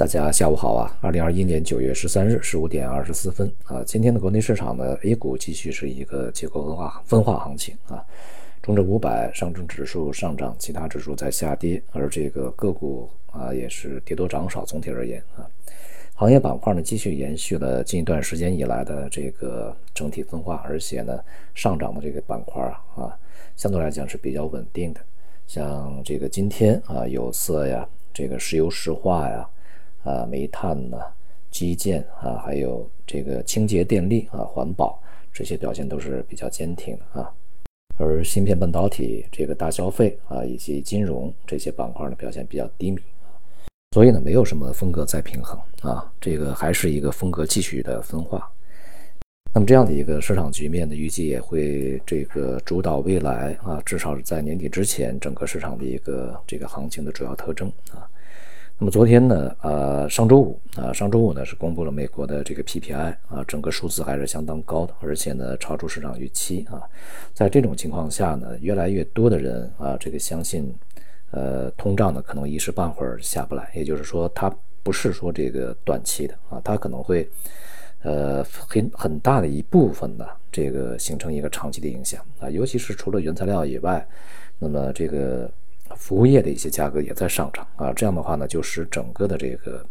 [0.00, 0.96] 大家下午好啊！
[1.02, 8.02] 二零二一年九月十三日十五点二十四分啊，今天的国内市场呢，A 股继续是一个结构分化分化行情啊，
[8.62, 15.44] 中证五百上证指数上涨，其他指数在下跌，而这个个股啊也是跌多涨少，总体而言啊，
[16.14, 21.20] 行业板块呢继续延续了近一段时间以来的这个整体分化，而且呢
[21.54, 22.62] 上涨的这个板块
[22.96, 23.14] 啊，
[23.54, 25.00] 相对来讲是比较稳定的，
[25.46, 29.46] 像这个今天啊有色呀，这个石油石化呀。
[30.02, 30.98] 啊，煤炭呢，
[31.50, 35.00] 基建啊，还有这个清洁电力啊，环保
[35.32, 37.32] 这些表现都是比较坚挺的啊。
[37.98, 42.98] 而芯片半导体、这个大消费啊，以及金融这些板块呢，表现比较低迷
[43.92, 48.50] 所以呢，没有什么风格再平衡啊，这个还是一个风格继续的分化。
[49.52, 58.08] 那么这样的一个市场局面呢，预计也会这个主导未来啊，至少是在年底之前，整个市场的一个这个行情的主要特征啊。
[58.82, 66.80] 那么昨天呢，呃，上周五啊，上周五呢是公布了美国的这个 PPI 啊，整个数字还是相当高的，而且呢超出市场预期啊。
[67.34, 70.74] 在这种情况下呢，越来越多的人啊，这个相信，
[71.30, 74.50] 呃，通胀呢可能一时半会儿下不来，也就是说它
[74.82, 77.28] 不是说这个短期的啊，它可能会，
[78.02, 84.08] 呃，很很大的一部分呢，这个形成一个长期的影响啊，尤其是除了原材料以外，
[84.58, 85.50] 那么这个。
[86.00, 89.84] 服务业的一些价格也在上涨啊，这样的话呢，就使整个的这个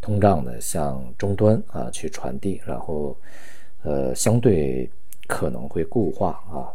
[0.00, 3.14] 通胀呢向终端啊去传递，然后
[3.82, 4.88] 呃相对
[5.26, 6.70] 可能会固化啊，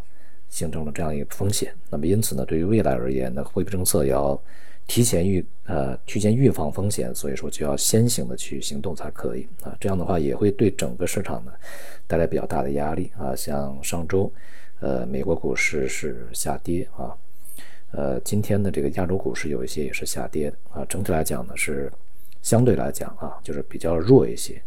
[0.49, 1.73] 形成了这样一个风险。
[1.89, 4.39] 那么因此呢，对于未来而言呢，货币政策要
[4.85, 9.73] 提前预呃提前预防风险，所以说就要先行的去行动才可以啊。
[9.79, 11.53] 这样的话也会对整个市场呢
[12.05, 13.33] 带来比较大的压力啊。
[13.33, 14.29] 像上周
[14.81, 17.15] 呃美国股市是下跌啊。
[17.91, 21.91] 呃，今天的这个亚洲股市有一些也是下跌的啊，整体来讲呢是
[22.41, 24.61] 相对来讲啊，就是比较弱一些。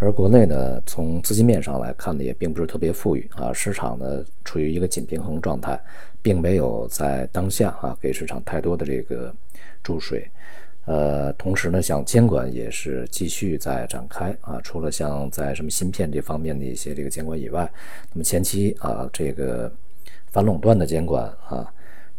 [0.00, 5.80] 而国内呢，从资金面上来看呢，也并不是特别富裕啊，市场呢处于一个紧平衡状态，
[6.20, 9.32] 并没有在当下啊给市场太多的这个
[9.82, 10.28] 注水。
[10.86, 17.70] 呃，同时呢，像监管也是继续在展开啊，除了像在什么芯片这方面的一些这个监管以外，
[18.12, 19.72] 那么前期啊这个
[20.32, 21.72] 反垄断的监管啊。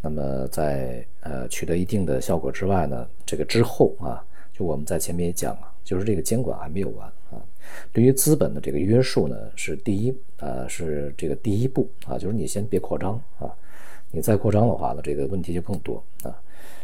[0.05, 4.23] 那么在呃取得一定的效果之外呢，这个之后啊，
[4.53, 7.41] 就我们在前面也讲了，就是这个监管还没有完啊。
[7.91, 13.49] 对于资本的这个约束呢，是第一呃是这个第一步啊，就是你先别扩张啊，
[14.11, 16.39] 你再扩张的话呢，这个问题就更多啊。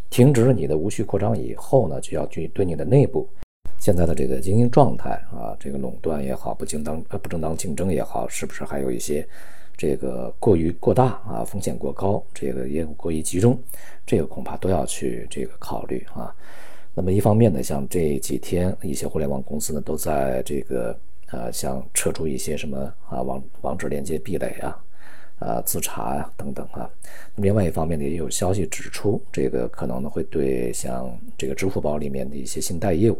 [0.10, 3.30] 停止你的无序扩张以后呢，就要去对你的内部
[3.78, 9.28] 现在的这个经营状态啊，这个垄断也好，不正当呃不正当竞争也好，是不是还有一些？
[9.82, 13.60] 这个过于过大啊，风险过高，这个业务过于集中，
[14.06, 16.32] 这个恐怕都要去这个考虑啊。
[16.94, 20.96] 那么一方面呢，像这几天一些互联网公司呢，都在这个
[21.32, 22.78] 呃，像撤出一些什么
[23.10, 24.84] 啊网网址连接壁垒啊，
[25.40, 26.88] 啊自查啊等等啊。
[27.38, 33.20] 另外一方面呢，也有消息指出，这个可能呢会对像这个支付宝里面的一些信贷业务，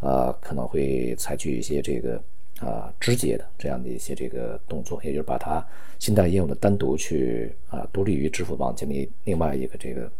[0.00, 2.18] 啊可能会采取一些这个。
[2.60, 5.64] 啊，肢解的这样的一些这个动作，也就是把它
[5.98, 10.10] 信贷业务呢单独去啊独立于支付宝建立另外一个这个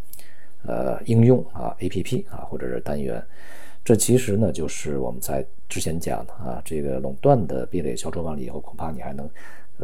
[0.62, 3.20] 呃应用啊 A P P 啊或者是单元，
[3.84, 9.28] 这其实呢就是我们在之前讲的啊这个垄断的壁垒消除完了以后，恐怕你还能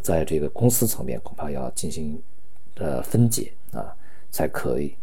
[0.03, 2.23] 在这个公司层面恐怕要进行
[2.77, 3.95] 呃分解啊
[4.31, 4.95] 才可以。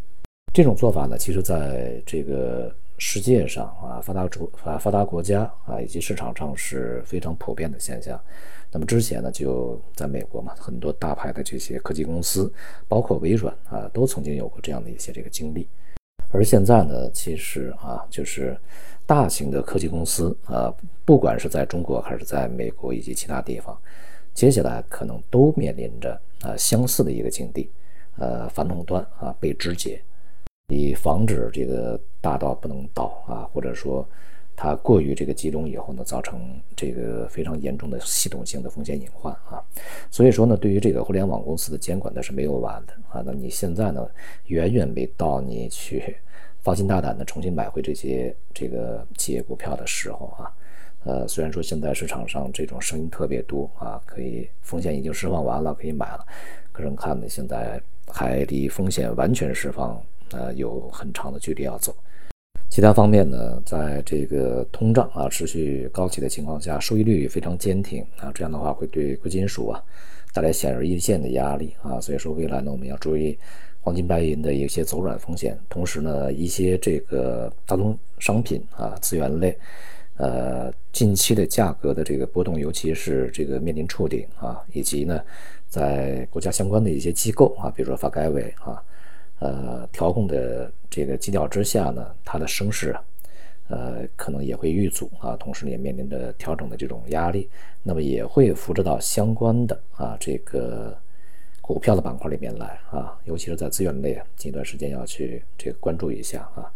[0.54, 2.74] 这种做法呢，其实在这个。
[3.04, 8.18] 世界上啊，发达主啊发达国家啊，以及市场上是非常普遍的现象。
[8.72, 12.54] 那么之前呢，就在美国嘛，很多大牌的这些科技公司，
[12.88, 15.68] 包括微软啊，都曾经有过这样的一些这个经历。
[16.32, 18.56] 而现在呢，其实啊，就是
[19.08, 20.72] 大型的科技公司啊，
[21.04, 23.76] 不管是在中国还是在美国以及其他地方，
[24.36, 27.68] 接下来可能都面临着啊相似的一个境地，
[28.20, 30.00] 呃，反垄断啊被肢解。
[30.74, 34.08] 以防止这个大到不能倒啊，或者说
[34.56, 36.40] 它过于这个集中以后呢，造成
[36.76, 39.62] 这个非常严重的系统性的风险隐患啊。
[40.10, 43.22] 所以说呢，对于这个互联网公司的监管，它是没有完的啊。
[43.26, 44.08] 那你现在呢，
[44.46, 46.16] 远远没到你去
[46.64, 50.52] 放心大胆的重新买回这些这个企业股票的时候啊。
[51.04, 56.26] 呃，虽然说现在市场上这种声音特别多啊，可以风险已经释放完了，可以买了，
[56.72, 60.00] 可是看呢，现在还离风险完全释放。
[60.32, 61.96] 呃，有很长的距离要走。
[62.70, 69.84] 其他方面呢，在这个通胀啊持续高企的情况下，收益率非常坚挺啊，这样的话会对贵金属啊
[70.34, 72.00] 带来显而易见的压力啊。
[72.00, 73.38] 所以说，未来呢，我们要注意
[73.82, 79.58] 黄金白银的一些走软风险，同时呢，一些这个大宗商品啊，资源类，
[80.16, 85.22] 呃，近期的价格的这个波动，尤其是这个面临触顶啊，以及呢，
[85.68, 88.82] 在国家相关的一些机构啊，比如说发改委啊，
[89.42, 93.04] 呃，调控的这个基调之下呢，它的升势啊，
[93.68, 97.50] 呃，可能也会遇阻啊，同时，也面临着调整的这种压力，
[97.84, 100.98] 那么也会辐射到相关的啊这个。
[101.64, 106.70] 股票的板块里面来啊，尤其是在资源类，近一段时间要去这个关注一下啊。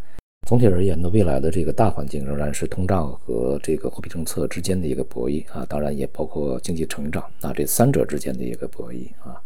[0.48, 9.42] 总体而言呢，未来的这个大环境仍然是通胀和这个货币政策之间的一个博弈啊，当然也包括经济成长啊这三者之间的一个博弈啊。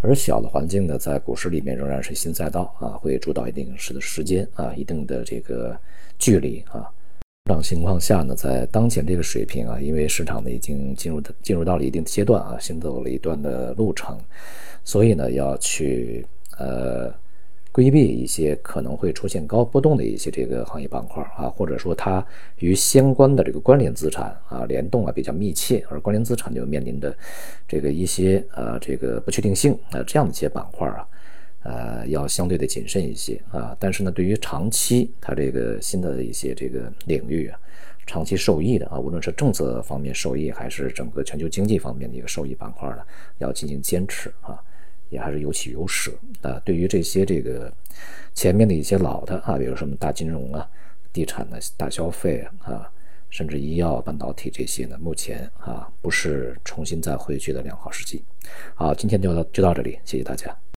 [0.00, 5.76] 而小的环境呢，在股市里面仍然是新赛道啊，会主导一定时的时间啊，一定的这个
[6.18, 6.88] 距离啊。
[7.44, 14.18] 这种情况下呢，在当前这个水平啊，因为市场呢已经进入进入到了一定阶段啊，行走了一段的路程，
[14.84, 16.24] 所以呢要去
[16.58, 17.12] 呃
[17.78, 22.26] 规避一些可能会出现高波动的一些这个行业板块啊，或者说它
[22.56, 27.16] 与相关的这个关联资产啊联动啊比较密切，而关联资产就面临的
[27.68, 31.06] 这个一些呃这个不确定性啊这样的一些板块啊。
[31.62, 37.60] 呃，要相对的谨慎一些啊，但是呢，对于长期它这个新的一些这个领域啊，
[38.06, 43.02] 长期受益的啊，无论是政策方面受益，还是整个全球经济方面的一个受益板块呢，
[43.38, 44.60] 要进行坚持啊，
[45.08, 46.12] 也还是有起有舍
[46.42, 46.60] 啊。
[46.64, 47.72] 对于这些这个
[48.34, 50.68] 前面的一些老的啊，比如什么大金融啊、
[51.12, 52.90] 地产的大消费啊，
[53.30, 58.24] 甚至医药、半导体这些呢，目前啊不是重新再回去的良好时机。
[58.74, 60.58] 好，今天就到就到这里，谢谢大家。